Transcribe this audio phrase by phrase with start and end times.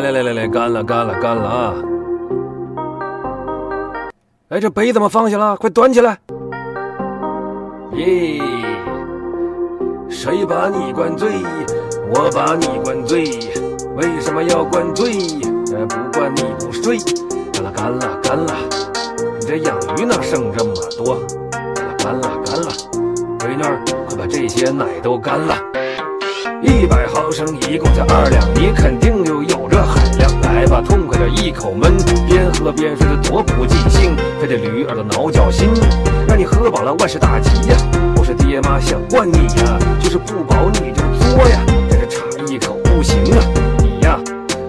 [0.00, 1.74] 来来来来，干了干了干了啊！
[4.48, 5.56] 哎，这杯怎么放下了？
[5.56, 6.18] 快端起来！
[7.94, 8.40] 耶！
[10.08, 11.30] 谁把你灌醉？
[12.14, 13.24] 我把你灌醉。
[13.96, 15.12] 为什么要灌醉？
[15.74, 16.98] 呃，不灌你不睡。
[17.52, 18.54] 干了干了干了！
[19.38, 21.20] 你这养鱼呢，剩这么多。
[21.98, 22.70] 干了干了干了！
[23.38, 23.62] 闺女，
[24.08, 25.54] 快把这些奶都干了。
[26.62, 29.49] 一百毫升一共才二两，你肯定有这海
[30.70, 30.72] 量。
[30.72, 31.96] 来吧，痛快点一口闷，
[32.28, 34.16] 边喝边睡的多不尽兴。
[34.40, 35.68] 非得驴儿的挠脚心，
[36.28, 37.76] 让你喝饱了万事大吉呀。
[38.14, 41.60] 不是爹妈想惯你呀，就是不饱你就作呀。
[41.90, 43.42] 但是差一口不行啊，
[43.80, 44.18] 你呀，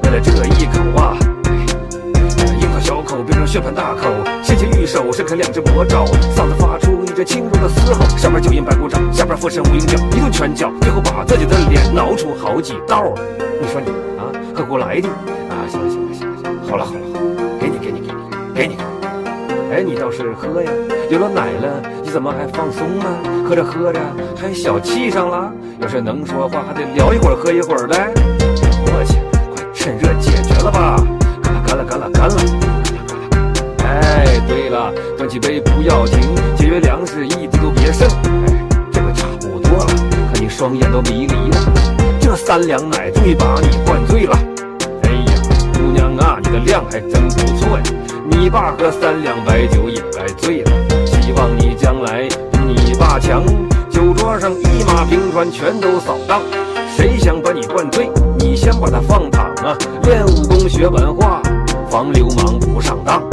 [0.04, 1.16] 为了这一口啊，
[2.60, 4.10] 樱桃小口变成血盆大口，
[4.42, 6.04] 纤纤玉手伸开两只魔爪，
[6.36, 8.04] 嗓子发出一阵轻柔的嘶吼。
[8.18, 13.14] 上边九阴白骨爪，下边附身无影脚，一顿拳脚，最后把自己的脸挠出好几道。
[13.62, 14.26] 你说你啊，
[14.56, 15.08] 何苦来的
[15.50, 15.61] 啊？
[19.92, 20.72] 你倒是喝呀！
[21.10, 23.06] 有了奶了，你怎么还放松呢？
[23.46, 24.00] 喝着喝着
[24.38, 25.52] 还小气上了。
[25.82, 27.98] 要是能说话，还得聊一会儿，喝一会儿嘞。
[28.86, 29.16] 磨叽，
[29.54, 30.96] 快趁热解决了吧！
[31.68, 32.36] 干了干了干了干了！
[33.84, 36.22] 哎，对了，端起杯不要停，
[36.56, 38.08] 节约粮食，一滴都别剩。
[38.08, 39.88] 哎，这回差不多了，
[40.34, 41.58] 看你双眼都迷离了。
[42.22, 44.40] 这三两奶终于把你灌醉了。
[45.04, 45.34] 哎呀，
[45.74, 47.84] 姑娘啊，你的量还真不错呀！
[48.52, 50.72] 爸喝三两白酒也该醉了。
[51.06, 52.28] 希望你将来
[52.68, 53.44] 你爸强，
[53.90, 56.42] 酒桌上一马平川，全都扫荡。
[56.96, 59.78] 谁想把你灌醉，你先把他放躺啊！
[60.04, 61.42] 练武功学文化，
[61.90, 63.24] 防流氓不上当。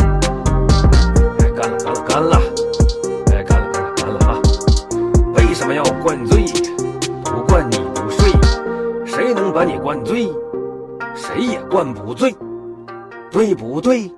[1.41, 2.41] 哎，干了干了干了！
[3.33, 4.39] 哎，干了干了干了啊！
[5.35, 6.45] 为什么要灌醉？
[7.25, 8.31] 不灌你不睡，
[9.05, 10.29] 谁能把你灌醉？
[11.17, 12.35] 谁也灌不醉，
[13.33, 14.11] 对不对？